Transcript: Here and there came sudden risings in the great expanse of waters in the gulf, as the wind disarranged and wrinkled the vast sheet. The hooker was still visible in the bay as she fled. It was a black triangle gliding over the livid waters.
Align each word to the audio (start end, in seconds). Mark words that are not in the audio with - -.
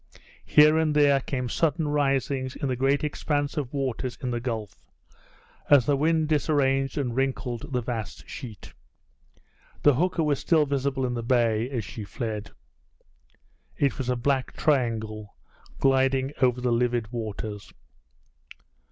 Here 0.47 0.79
and 0.79 0.95
there 0.95 1.19
came 1.19 1.47
sudden 1.47 1.87
risings 1.87 2.55
in 2.55 2.67
the 2.69 2.75
great 2.75 3.03
expanse 3.03 3.55
of 3.55 3.71
waters 3.71 4.17
in 4.19 4.31
the 4.31 4.39
gulf, 4.39 4.75
as 5.69 5.85
the 5.85 5.95
wind 5.95 6.27
disarranged 6.27 6.97
and 6.97 7.15
wrinkled 7.15 7.71
the 7.71 7.83
vast 7.83 8.27
sheet. 8.27 8.73
The 9.83 9.93
hooker 9.93 10.23
was 10.23 10.39
still 10.39 10.65
visible 10.65 11.05
in 11.05 11.13
the 11.13 11.21
bay 11.21 11.69
as 11.69 11.85
she 11.85 12.03
fled. 12.03 12.49
It 13.77 13.99
was 13.99 14.09
a 14.09 14.15
black 14.15 14.53
triangle 14.53 15.35
gliding 15.79 16.33
over 16.41 16.59
the 16.61 16.71
livid 16.71 17.11
waters. 17.11 17.71